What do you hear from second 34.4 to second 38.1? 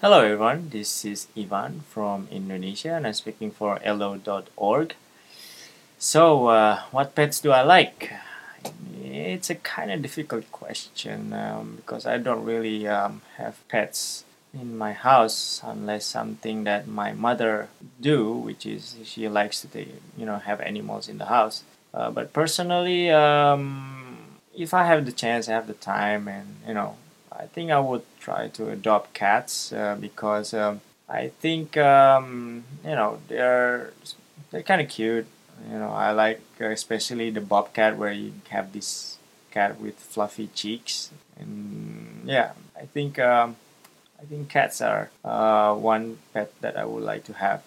they're kind of cute. You know, I like uh, especially the bobcat